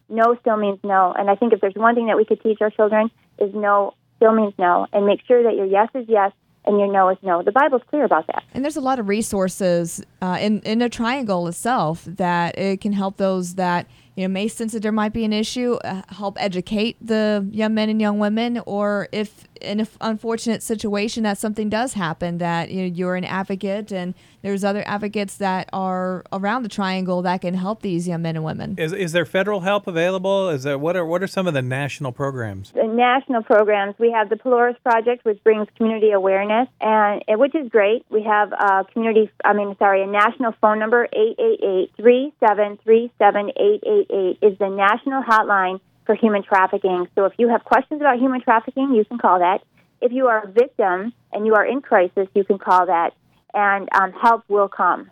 No 0.08 0.36
still 0.40 0.56
means 0.56 0.78
no. 0.84 1.14
And 1.16 1.30
I 1.30 1.36
think 1.36 1.52
if 1.52 1.60
there's 1.60 1.74
one 1.74 1.94
thing 1.94 2.06
that 2.06 2.16
we 2.16 2.24
could 2.24 2.42
teach 2.42 2.58
our 2.60 2.70
children 2.70 3.10
is 3.38 3.54
no 3.54 3.94
still 4.22 4.32
means 4.32 4.54
no, 4.58 4.86
and 4.92 5.04
make 5.04 5.20
sure 5.26 5.42
that 5.42 5.56
your 5.56 5.66
yes 5.66 5.88
is 5.94 6.06
yes 6.08 6.32
and 6.64 6.78
your 6.78 6.92
no 6.92 7.08
is 7.08 7.18
no. 7.22 7.42
The 7.42 7.50
Bible's 7.50 7.82
clear 7.90 8.04
about 8.04 8.28
that. 8.28 8.44
And 8.54 8.64
there's 8.64 8.76
a 8.76 8.80
lot 8.80 9.00
of 9.00 9.08
resources 9.08 10.02
uh, 10.20 10.38
in 10.40 10.60
in 10.60 10.80
a 10.80 10.88
triangle 10.88 11.48
itself 11.48 12.04
that 12.04 12.56
it 12.56 12.80
can 12.80 12.92
help 12.92 13.16
those 13.16 13.56
that 13.56 13.86
you 14.16 14.26
know 14.26 14.32
may 14.32 14.48
sense 14.48 14.72
that 14.72 14.82
there 14.82 14.92
might 14.92 15.12
be 15.12 15.24
an 15.24 15.32
issue, 15.32 15.74
uh, 15.84 16.02
help 16.08 16.36
educate 16.40 16.96
the 17.00 17.46
young 17.50 17.74
men 17.74 17.88
and 17.88 18.00
young 18.00 18.18
women, 18.18 18.60
or 18.66 19.08
if 19.12 19.46
in 19.62 19.80
an 19.80 19.88
unfortunate 20.00 20.62
situation 20.62 21.22
that 21.22 21.38
something 21.38 21.68
does 21.68 21.94
happen, 21.94 22.38
that 22.38 22.70
you 22.70 22.82
know, 22.82 22.94
you're 22.94 23.14
an 23.14 23.24
advocate 23.24 23.92
and 23.92 24.14
there's 24.42 24.64
other 24.64 24.82
advocates 24.86 25.36
that 25.36 25.68
are 25.72 26.24
around 26.32 26.64
the 26.64 26.68
triangle 26.68 27.22
that 27.22 27.40
can 27.40 27.54
help 27.54 27.80
these 27.82 28.08
young 28.08 28.22
men 28.22 28.34
and 28.34 28.44
women. 28.44 28.74
Is, 28.76 28.92
is 28.92 29.12
there 29.12 29.24
federal 29.24 29.60
help 29.60 29.86
available? 29.86 30.48
Is 30.48 30.64
there 30.64 30.76
what 30.76 30.96
are 30.96 31.06
what 31.06 31.22
are 31.22 31.26
some 31.26 31.46
of 31.46 31.54
the 31.54 31.62
national 31.62 32.12
programs? 32.12 32.72
The 32.72 32.86
national 32.86 33.44
programs 33.44 33.94
we 33.98 34.10
have 34.10 34.28
the 34.28 34.36
Polaris 34.36 34.76
Project, 34.82 35.24
which 35.24 35.42
brings 35.44 35.68
community 35.76 36.10
awareness, 36.10 36.68
and 36.80 37.22
which 37.28 37.54
is 37.54 37.68
great. 37.68 38.04
We 38.10 38.24
have 38.24 38.52
a 38.52 38.84
community, 38.92 39.30
I 39.44 39.52
mean, 39.52 39.76
sorry, 39.78 40.02
a 40.02 40.06
national 40.06 40.52
phone 40.60 40.78
number 40.78 41.08
eight 41.12 41.36
eight 41.38 41.60
eight 41.62 41.90
three 41.96 42.32
seven 42.46 42.78
three 42.82 43.12
seven 43.18 43.50
eight 43.56 43.82
eight 43.86 44.01
eight 44.01 44.01
is 44.10 44.58
the 44.58 44.68
national 44.68 45.22
hotline 45.22 45.80
for 46.06 46.14
human 46.14 46.42
trafficking. 46.42 47.08
So 47.14 47.24
if 47.26 47.34
you 47.38 47.48
have 47.48 47.64
questions 47.64 48.00
about 48.00 48.18
human 48.18 48.40
trafficking, 48.40 48.94
you 48.94 49.04
can 49.04 49.18
call 49.18 49.38
that. 49.38 49.62
If 50.00 50.12
you 50.12 50.26
are 50.26 50.44
a 50.44 50.50
victim 50.50 51.12
and 51.32 51.46
you 51.46 51.54
are 51.54 51.64
in 51.64 51.80
crisis, 51.80 52.28
you 52.34 52.44
can 52.44 52.58
call 52.58 52.86
that, 52.86 53.14
and 53.54 53.88
um, 53.94 54.12
help 54.12 54.44
will 54.48 54.68
come. 54.68 55.10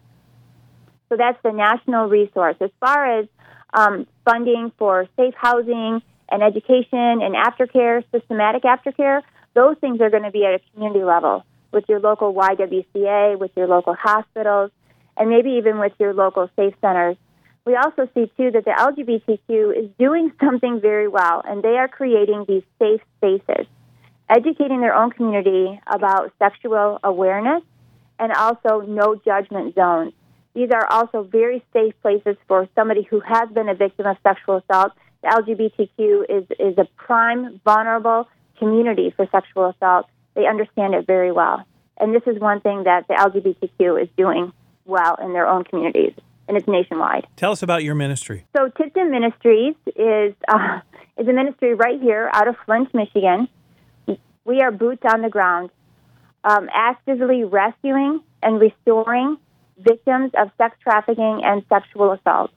So 1.08 1.16
that's 1.16 1.38
the 1.42 1.52
national 1.52 2.08
resource. 2.08 2.56
As 2.60 2.70
far 2.80 3.20
as 3.20 3.26
um, 3.72 4.06
funding 4.24 4.72
for 4.78 5.06
safe 5.16 5.34
housing 5.36 6.02
and 6.28 6.42
education 6.42 7.22
and 7.22 7.34
aftercare, 7.34 8.04
systematic 8.12 8.62
aftercare, 8.62 9.22
those 9.54 9.76
things 9.80 10.00
are 10.00 10.10
going 10.10 10.22
to 10.22 10.30
be 10.30 10.44
at 10.44 10.54
a 10.54 10.60
community 10.72 11.04
level 11.04 11.44
with 11.72 11.84
your 11.88 12.00
local 12.00 12.34
YWCA, 12.34 13.38
with 13.38 13.50
your 13.56 13.66
local 13.66 13.94
hospitals, 13.94 14.70
and 15.16 15.30
maybe 15.30 15.50
even 15.50 15.78
with 15.78 15.92
your 15.98 16.14
local 16.14 16.48
safe 16.56 16.74
centers 16.80 17.16
we 17.64 17.76
also 17.76 18.08
see 18.14 18.30
too 18.36 18.50
that 18.52 18.64
the 18.64 18.70
LGBTQ 18.70 19.78
is 19.78 19.90
doing 19.98 20.32
something 20.40 20.80
very 20.80 21.08
well, 21.08 21.42
and 21.46 21.62
they 21.62 21.76
are 21.76 21.88
creating 21.88 22.44
these 22.48 22.62
safe 22.78 23.00
spaces, 23.18 23.66
educating 24.28 24.80
their 24.80 24.94
own 24.94 25.10
community 25.10 25.80
about 25.86 26.32
sexual 26.38 26.98
awareness 27.04 27.62
and 28.18 28.32
also 28.32 28.80
no 28.80 29.14
judgment 29.24 29.74
zones. 29.74 30.12
These 30.54 30.70
are 30.72 30.86
also 30.90 31.22
very 31.22 31.64
safe 31.72 31.94
places 32.02 32.36
for 32.48 32.68
somebody 32.74 33.02
who 33.02 33.20
has 33.20 33.48
been 33.50 33.68
a 33.68 33.74
victim 33.74 34.06
of 34.06 34.16
sexual 34.22 34.56
assault. 34.56 34.92
The 35.22 35.28
LGBTQ 35.28 36.24
is, 36.28 36.44
is 36.58 36.78
a 36.78 36.86
prime, 36.96 37.60
vulnerable 37.64 38.28
community 38.58 39.12
for 39.14 39.26
sexual 39.30 39.70
assault. 39.70 40.06
They 40.34 40.46
understand 40.46 40.94
it 40.94 41.06
very 41.06 41.30
well. 41.30 41.64
And 41.98 42.14
this 42.14 42.22
is 42.26 42.40
one 42.40 42.60
thing 42.60 42.84
that 42.84 43.06
the 43.06 43.14
LGBTQ 43.14 44.02
is 44.02 44.08
doing 44.16 44.52
well 44.86 45.16
in 45.22 45.32
their 45.32 45.46
own 45.46 45.64
communities 45.64 46.14
and 46.48 46.56
it's 46.56 46.66
nationwide. 46.66 47.26
Tell 47.36 47.52
us 47.52 47.62
about 47.62 47.84
your 47.84 47.94
ministry. 47.94 48.44
So 48.56 48.68
Tipton 48.68 49.10
Ministries 49.10 49.74
is 49.94 50.34
uh, 50.48 50.80
is 51.16 51.28
a 51.28 51.32
ministry 51.32 51.74
right 51.74 52.00
here 52.00 52.30
out 52.32 52.48
of 52.48 52.56
Flint, 52.66 52.92
Michigan. 52.94 53.48
We 54.44 54.60
are 54.62 54.72
boots 54.72 55.02
on 55.04 55.22
the 55.22 55.28
ground, 55.28 55.70
um, 56.42 56.68
actively 56.74 57.44
rescuing 57.44 58.20
and 58.42 58.60
restoring 58.60 59.36
victims 59.78 60.32
of 60.36 60.50
sex 60.58 60.76
trafficking 60.82 61.42
and 61.44 61.64
sexual 61.68 62.12
assault. 62.12 62.50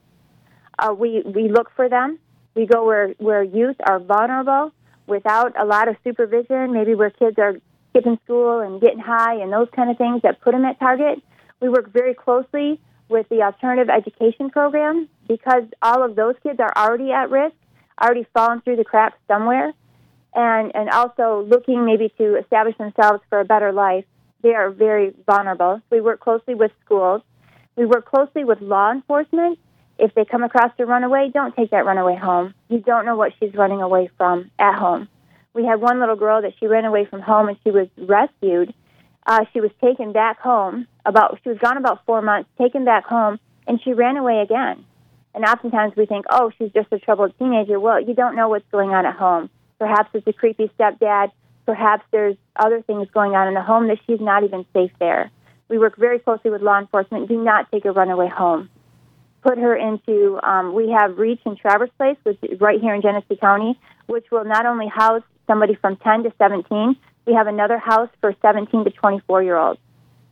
Uh, 0.78 0.92
we 0.92 1.22
we 1.24 1.48
look 1.48 1.70
for 1.76 1.88
them. 1.88 2.18
We 2.54 2.66
go 2.66 2.84
where 2.84 3.14
where 3.18 3.42
youth 3.42 3.76
are 3.86 4.00
vulnerable 4.00 4.72
without 5.06 5.58
a 5.60 5.64
lot 5.64 5.88
of 5.88 5.96
supervision. 6.02 6.72
Maybe 6.72 6.94
where 6.94 7.10
kids 7.10 7.38
are 7.38 7.54
skipping 7.90 8.18
school 8.24 8.60
and 8.60 8.80
getting 8.80 8.98
high 8.98 9.36
and 9.40 9.52
those 9.52 9.68
kind 9.74 9.90
of 9.90 9.98
things 9.98 10.22
that 10.22 10.40
put 10.40 10.52
them 10.52 10.64
at 10.64 10.80
target. 10.80 11.22
We 11.60 11.68
work 11.68 11.92
very 11.92 12.14
closely 12.14 12.80
with 13.08 13.28
the 13.28 13.42
alternative 13.42 13.88
education 13.90 14.50
program 14.50 15.08
because 15.28 15.64
all 15.82 16.02
of 16.02 16.16
those 16.16 16.34
kids 16.42 16.58
are 16.60 16.72
already 16.76 17.12
at 17.12 17.30
risk, 17.30 17.54
already 18.00 18.26
fallen 18.32 18.60
through 18.62 18.76
the 18.76 18.84
cracks 18.84 19.18
somewhere, 19.28 19.72
and, 20.34 20.72
and 20.74 20.90
also 20.90 21.46
looking 21.48 21.84
maybe 21.84 22.12
to 22.18 22.36
establish 22.36 22.76
themselves 22.78 23.22
for 23.28 23.40
a 23.40 23.44
better 23.44 23.72
life. 23.72 24.04
They 24.42 24.54
are 24.54 24.70
very 24.70 25.12
vulnerable. 25.26 25.80
We 25.90 26.00
work 26.00 26.20
closely 26.20 26.54
with 26.54 26.72
schools. 26.84 27.22
We 27.76 27.86
work 27.86 28.06
closely 28.06 28.44
with 28.44 28.60
law 28.60 28.92
enforcement. 28.92 29.58
If 29.98 30.14
they 30.14 30.24
come 30.24 30.42
across 30.42 30.72
a 30.78 30.86
runaway, 30.86 31.30
don't 31.32 31.54
take 31.54 31.70
that 31.70 31.86
runaway 31.86 32.16
home. 32.16 32.54
You 32.68 32.80
don't 32.80 33.06
know 33.06 33.16
what 33.16 33.32
she's 33.38 33.54
running 33.54 33.80
away 33.80 34.10
from 34.16 34.50
at 34.58 34.76
home. 34.76 35.08
We 35.54 35.64
had 35.64 35.80
one 35.80 36.00
little 36.00 36.16
girl 36.16 36.42
that 36.42 36.54
she 36.58 36.66
ran 36.66 36.84
away 36.84 37.04
from 37.04 37.20
home 37.20 37.48
and 37.48 37.56
she 37.62 37.70
was 37.70 37.86
rescued. 37.96 38.74
Uh, 39.26 39.44
she 39.52 39.60
was 39.60 39.70
taken 39.80 40.12
back 40.12 40.38
home 40.40 40.86
about 41.06 41.38
she 41.42 41.48
was 41.48 41.58
gone 41.58 41.76
about 41.76 42.04
four 42.04 42.20
months, 42.20 42.48
taken 42.58 42.84
back 42.84 43.04
home, 43.04 43.38
and 43.66 43.80
she 43.82 43.92
ran 43.92 44.16
away 44.16 44.40
again. 44.40 44.84
And 45.34 45.44
oftentimes 45.44 45.94
we 45.96 46.06
think, 46.06 46.26
oh, 46.30 46.52
she's 46.58 46.70
just 46.72 46.92
a 46.92 46.98
troubled 46.98 47.36
teenager. 47.38 47.80
Well, 47.80 48.00
you 48.00 48.14
don't 48.14 48.36
know 48.36 48.48
what's 48.48 48.68
going 48.70 48.90
on 48.90 49.04
at 49.06 49.16
home. 49.16 49.50
Perhaps 49.78 50.10
it's 50.14 50.26
a 50.26 50.32
creepy 50.32 50.70
stepdad. 50.78 51.32
Perhaps 51.66 52.04
there's 52.12 52.36
other 52.54 52.82
things 52.82 53.08
going 53.12 53.32
on 53.32 53.48
in 53.48 53.54
the 53.54 53.62
home 53.62 53.88
that 53.88 53.98
she's 54.06 54.20
not 54.20 54.44
even 54.44 54.64
safe 54.72 54.92
there. 55.00 55.30
We 55.68 55.78
work 55.78 55.96
very 55.96 56.18
closely 56.18 56.50
with 56.50 56.62
law 56.62 56.78
enforcement. 56.78 57.28
Do 57.28 57.42
not 57.42 57.70
take 57.72 57.84
a 57.84 57.92
runaway 57.92 58.28
home. 58.28 58.68
Put 59.42 59.58
her 59.58 59.74
into, 59.74 60.38
um, 60.42 60.74
we 60.74 60.90
have 60.90 61.18
Reach 61.18 61.40
in 61.44 61.56
Traverse 61.56 61.90
Place, 61.96 62.16
which 62.22 62.38
is 62.42 62.60
right 62.60 62.80
here 62.80 62.94
in 62.94 63.02
Genesee 63.02 63.36
County, 63.36 63.78
which 64.06 64.26
will 64.30 64.44
not 64.44 64.66
only 64.66 64.86
house 64.88 65.22
somebody 65.46 65.74
from 65.74 65.96
10 65.96 66.24
to 66.24 66.32
17, 66.38 66.96
we 67.26 67.34
have 67.34 67.46
another 67.46 67.78
house 67.78 68.10
for 68.20 68.34
17 68.42 68.84
to 68.84 68.90
24 68.90 69.42
year 69.42 69.56
olds. 69.56 69.80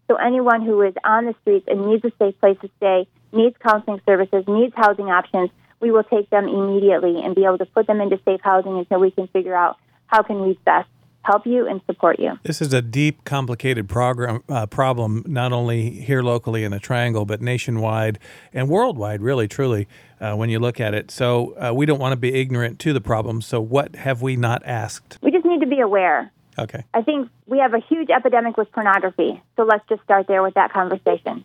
So 0.09 0.17
anyone 0.17 0.63
who 0.65 0.83
is 0.83 0.95
on 1.05 1.27
the 1.27 1.35
streets 1.41 1.67
and 1.69 1.87
needs 1.87 2.05
a 2.05 2.13
safe 2.19 2.39
place 2.41 2.59
to 2.61 2.71
stay, 2.77 3.07
needs 3.33 3.57
counseling 3.67 4.01
services, 4.05 4.45
needs 4.47 4.75
housing 4.77 5.07
options, 5.07 5.51
we 5.81 5.91
will 5.91 6.05
take 6.05 6.29
them 6.31 6.49
immediately 6.49 7.23
and 7.23 7.35
be 7.35 7.45
able 7.45 7.59
to 7.59 7.67
put 7.67 7.87
them 7.87 8.01
into 8.01 8.19
safe 8.25 8.41
housing 8.43 8.79
until 8.79 9.01
we 9.01 9.11
can 9.11 9.27
figure 9.29 9.55
out 9.55 9.79
how 10.07 10.23
can 10.23 10.43
we 10.43 10.59
best 10.65 10.89
help 11.23 11.47
you 11.47 11.69
and 11.69 11.81
support 11.87 12.19
you. 12.19 12.39
This 12.43 12.61
is 12.61 12.73
a 12.73 12.83
deep, 12.83 13.25
complicated 13.25 13.89
program, 13.89 14.43
uh, 14.49 14.67
problem, 14.67 15.25
not 15.27 15.53
only 15.53 15.91
here 15.91 16.23
locally 16.23 16.65
in 16.65 16.73
the 16.73 16.81
Triangle, 16.81 17.25
but 17.25 17.41
nationwide 17.41 18.19
and 18.53 18.69
worldwide, 18.69 19.23
really, 19.23 19.47
truly, 19.49 19.87
uh, 20.21 20.35
when 20.35 20.51
you 20.51 20.59
look 20.59 20.81
at 20.81 20.95
it. 20.95 21.11
So 21.11 21.55
uh, 21.57 21.73
we 21.73 21.87
don't 21.87 22.01
want 22.01 22.13
to 22.13 22.17
be 22.17 22.35
ignorant 22.35 22.79
to 22.81 22.93
the 22.93 23.01
problem. 23.01 23.41
So, 23.41 23.61
what 23.61 23.97
have 23.97 24.21
we 24.21 24.37
not 24.37 24.63
asked? 24.65 25.19
We 25.23 25.31
just 25.31 25.45
need 25.45 25.61
to 25.61 25.67
be 25.67 25.81
aware. 25.81 26.31
Okay. 26.59 26.85
I 26.93 27.03
think 27.03 27.31
we 27.47 27.59
have 27.59 27.75
a 27.75 27.81
huge 27.81 28.11
epidemic 28.11 28.57
with 28.57 28.71
pornography. 28.73 29.43
So 29.57 29.65
let's 29.65 29.87
just 29.89 30.03
start 30.03 30.27
there 30.29 30.43
with 30.43 30.55
that 30.55 30.73
conversation. 30.73 31.45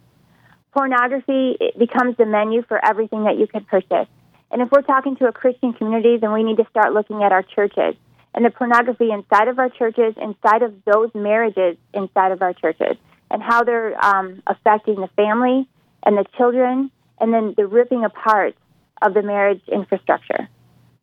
Pornography 0.74 1.58
becomes 1.78 2.18
the 2.18 2.26
menu 2.26 2.62
for 2.64 2.84
everything 2.84 3.24
that 3.24 3.38
you 3.38 3.48
can 3.48 3.64
purchase. 3.66 4.08
And 4.52 4.62
if 4.62 4.70
we're 4.72 4.82
talking 4.82 5.16
to 5.18 5.28
a 5.28 5.32
Christian 5.32 5.74
community, 5.74 6.18
then 6.18 6.34
we 6.34 6.44
need 6.44 6.58
to 6.58 6.68
start 6.70 6.94
looking 6.94 7.24
at 7.24 7.32
our 7.32 7.44
churches 7.44 7.96
and 8.34 8.46
the 8.46 8.52
pornography 8.52 9.12
inside 9.12 9.48
of 9.48 9.58
our 9.60 9.70
churches, 9.70 10.14
inside 10.22 10.62
of 10.62 10.74
those 10.86 11.10
marriages 11.16 11.78
inside 11.94 12.32
of 12.32 12.42
our 12.42 12.54
churches, 12.54 12.96
and 13.32 13.42
how 13.42 13.64
they're 13.64 13.98
um, 14.06 14.44
affecting 14.46 14.96
the 14.96 15.10
family 15.16 15.68
and 16.04 16.18
the 16.18 16.26
children, 16.38 16.92
and 17.20 17.34
then 17.34 17.56
the 17.58 17.66
ripping 17.66 18.06
apart 18.06 18.56
of 19.02 19.14
the 19.14 19.24
marriage 19.24 19.62
infrastructure 19.72 20.48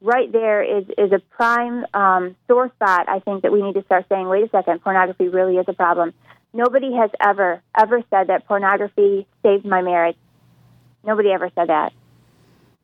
right 0.04 0.30
there 0.30 0.62
is, 0.62 0.84
is 0.98 1.12
a 1.12 1.18
prime 1.34 1.86
um, 1.94 2.36
sore 2.46 2.68
spot, 2.76 3.08
I 3.08 3.20
think, 3.20 3.42
that 3.42 3.52
we 3.52 3.62
need 3.62 3.74
to 3.74 3.84
start 3.84 4.04
saying, 4.10 4.28
wait 4.28 4.44
a 4.44 4.50
second, 4.50 4.82
pornography 4.82 5.28
really 5.28 5.56
is 5.56 5.64
a 5.66 5.72
problem. 5.72 6.12
Nobody 6.52 6.94
has 6.94 7.10
ever, 7.20 7.62
ever 7.76 8.02
said 8.10 8.28
that 8.28 8.46
pornography 8.46 9.26
saved 9.42 9.64
my 9.64 9.80
marriage. 9.80 10.16
Nobody 11.04 11.30
ever 11.30 11.50
said 11.54 11.68
that. 11.68 11.92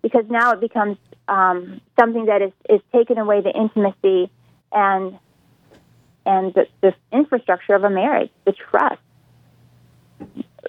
Because 0.02 0.24
now 0.30 0.52
it 0.52 0.60
becomes 0.60 0.96
um, 1.28 1.82
something 1.98 2.26
that 2.26 2.40
is, 2.40 2.52
is 2.68 2.80
taken 2.90 3.18
away 3.18 3.42
the 3.42 3.52
intimacy 3.52 4.30
and 4.72 5.18
and 6.26 6.52
the, 6.52 6.66
the 6.82 6.94
infrastructure 7.10 7.74
of 7.74 7.82
a 7.82 7.90
marriage, 7.90 8.30
the 8.44 8.52
trust. 8.52 9.00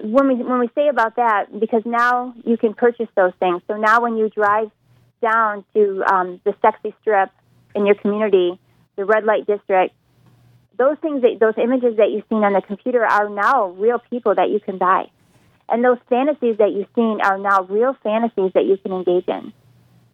When 0.02 0.28
we 0.28 0.36
when 0.36 0.60
we 0.60 0.70
say 0.74 0.88
about 0.88 1.18
that, 1.18 1.48
because 1.60 1.84
now 1.86 2.34
you 2.46 2.58
can 2.58 2.74
purchase 2.74 3.10
those 3.16 3.34
things. 3.40 3.62
So 3.68 3.76
now 3.76 4.02
when 4.02 4.16
you 4.16 4.30
drive 4.30 4.72
down 5.22 5.64
to 5.74 6.04
um, 6.12 6.42
the 6.44 6.54
sexy 6.62 6.94
strip 7.02 7.30
in 7.76 7.86
your 7.86 7.96
community, 7.96 8.60
the 8.96 9.06
red 9.06 9.24
light 9.24 9.46
district, 9.48 9.94
those 10.78 10.98
things, 11.02 11.22
that, 11.22 11.38
those 11.40 11.54
images 11.58 11.98
that 11.98 12.10
you've 12.12 12.26
seen 12.30 12.44
on 12.44 12.54
the 12.54 12.62
computer 12.62 13.06
are 13.06 13.30
now 13.30 13.68
real 13.68 14.00
people 14.10 14.34
that 14.36 14.50
you 14.50 14.60
can 14.60 14.78
buy. 14.78 15.06
And 15.70 15.84
those 15.84 16.00
fantasies 16.10 16.58
that 16.58 16.72
you've 16.72 16.90
seen 16.96 17.20
are 17.24 17.38
now 17.38 17.64
real 17.64 17.96
fantasies 18.04 18.52
that 18.54 18.66
you 18.66 18.78
can 18.78 18.92
engage 18.92 19.28
in. 19.28 19.54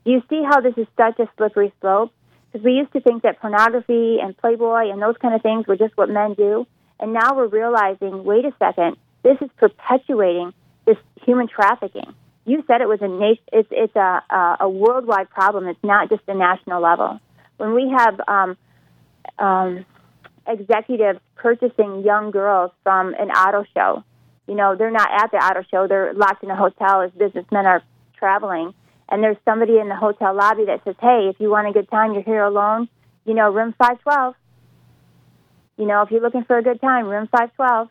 Do 0.06 0.12
you 0.12 0.22
see 0.30 0.44
how 0.44 0.62
this 0.62 0.74
is 0.78 0.88
such 0.96 1.20
a 1.20 1.30
slippery 1.38 1.74
slope? 1.82 2.12
Because 2.52 2.64
we 2.64 2.74
used 2.74 2.94
to 2.94 3.02
think 3.02 3.24
that 3.24 3.40
pornography 3.40 4.20
and 4.22 4.38
Playboy 4.38 4.92
and 4.92 5.02
those 5.02 5.16
kind 5.18 5.34
of 5.34 5.42
things 5.42 5.68
were 5.68 5.76
just 5.76 5.98
what 5.98 6.10
men 6.10 6.34
do. 6.34 6.68
And 7.00 7.14
now 7.14 7.36
we're 7.36 7.48
realizing 7.48 8.24
wait 8.24 8.46
a 8.46 8.54
second, 8.60 8.98
this 9.24 9.38
is 9.42 9.50
perpetuating 9.58 10.54
this 10.86 10.98
human 11.26 11.48
trafficking 11.48 12.14
you 12.48 12.64
said 12.66 12.80
it 12.80 12.88
was 12.88 13.02
a 13.02 13.10
nation. 13.10 13.44
It's 13.52 13.68
it's 13.72 13.96
a, 13.96 14.24
a, 14.30 14.58
a 14.62 14.70
worldwide 14.70 15.30
problem. 15.30 15.68
It's 15.68 15.84
not 15.84 16.10
just 16.10 16.22
a 16.30 16.34
national 16.34 16.82
level. 16.82 17.20
When 17.58 17.76
we 17.76 17.94
have 17.96 18.22
um, 18.26 18.58
um, 19.38 19.86
executives 20.48 21.20
purchasing 21.36 22.04
young 22.04 22.32
girls 22.32 22.72
from 22.84 23.14
an 23.16 23.32
auto 23.32 23.66
show, 23.76 24.04
you 24.48 24.56
know 24.56 24.78
they're 24.78 24.92
not 24.92 25.10
at 25.12 25.32
the 25.32 25.38
auto 25.38 25.64
show. 25.70 25.88
They're 25.88 26.14
locked 26.14 26.42
in 26.42 26.50
a 26.50 26.56
hotel 26.56 27.02
as 27.02 27.12
businessmen 27.12 27.66
are 27.66 27.84
traveling, 28.18 28.74
and 29.10 29.22
there's 29.22 29.38
somebody 29.44 29.78
in 29.78 29.90
the 29.90 29.98
hotel 29.98 30.34
lobby 30.34 30.66
that 30.68 30.86
says, 30.86 30.96
"Hey, 31.02 31.28
if 31.30 31.42
you 31.42 31.50
want 31.50 31.68
a 31.68 31.74
good 31.74 31.92
time, 31.92 32.14
you're 32.14 32.24
here 32.24 32.46
alone. 32.46 32.88
You 33.26 33.34
know, 33.34 33.52
room 33.52 33.76
512. 33.78 34.36
You 35.76 35.86
know, 35.86 36.02
if 36.02 36.12
you're 36.12 36.22
looking 36.22 36.46
for 36.46 36.58
a 36.58 36.64
good 36.64 36.80
time, 36.80 37.08
room 37.08 37.28
512." 37.28 37.90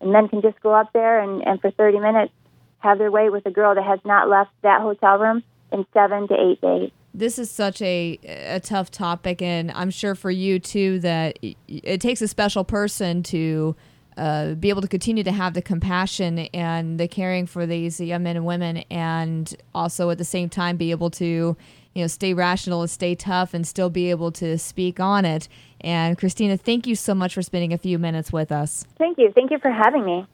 And 0.00 0.12
men 0.12 0.28
can 0.28 0.42
just 0.42 0.60
go 0.60 0.72
up 0.72 0.92
there 0.92 1.20
and, 1.20 1.44
and 1.44 1.60
for 1.60 1.72
30 1.72 1.98
minutes 1.98 2.32
have 2.80 2.98
their 2.98 3.10
way 3.10 3.30
with 3.30 3.44
a 3.46 3.50
girl 3.50 3.74
that 3.74 3.84
has 3.84 4.00
not 4.04 4.28
left 4.28 4.50
that 4.62 4.80
hotel 4.80 5.18
room 5.18 5.42
in 5.72 5.86
seven 5.92 6.28
to 6.28 6.34
eight 6.34 6.60
days. 6.60 6.90
This 7.14 7.38
is 7.38 7.50
such 7.50 7.82
a, 7.82 8.18
a 8.24 8.60
tough 8.60 8.90
topic, 8.90 9.42
and 9.42 9.72
I'm 9.72 9.90
sure 9.90 10.14
for 10.14 10.30
you 10.30 10.58
too 10.58 11.00
that 11.00 11.38
it 11.66 12.00
takes 12.00 12.22
a 12.22 12.28
special 12.28 12.64
person 12.64 13.22
to 13.24 13.74
uh, 14.16 14.54
be 14.54 14.68
able 14.68 14.82
to 14.82 14.88
continue 14.88 15.24
to 15.24 15.32
have 15.32 15.54
the 15.54 15.62
compassion 15.62 16.38
and 16.52 16.98
the 16.98 17.08
caring 17.08 17.46
for 17.46 17.66
these 17.66 18.00
young 18.00 18.22
men 18.22 18.36
and 18.36 18.44
women, 18.44 18.78
and 18.90 19.56
also 19.74 20.10
at 20.10 20.18
the 20.18 20.24
same 20.24 20.48
time 20.48 20.76
be 20.76 20.90
able 20.90 21.10
to, 21.10 21.56
you 21.94 22.02
know, 22.02 22.06
stay 22.06 22.34
rational 22.34 22.82
and 22.82 22.90
stay 22.90 23.14
tough 23.14 23.54
and 23.54 23.66
still 23.66 23.90
be 23.90 24.10
able 24.10 24.30
to 24.32 24.58
speak 24.58 25.00
on 25.00 25.24
it. 25.24 25.48
And 25.80 26.18
Christina, 26.18 26.56
thank 26.56 26.86
you 26.86 26.94
so 26.94 27.14
much 27.14 27.34
for 27.34 27.42
spending 27.42 27.72
a 27.72 27.78
few 27.78 27.98
minutes 27.98 28.32
with 28.32 28.52
us. 28.52 28.84
Thank 28.98 29.18
you. 29.18 29.32
Thank 29.34 29.50
you 29.50 29.58
for 29.58 29.70
having 29.70 30.04
me. 30.04 30.26